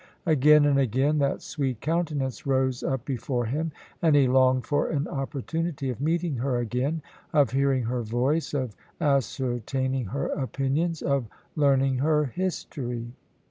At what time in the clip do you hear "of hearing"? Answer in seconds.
7.33-7.83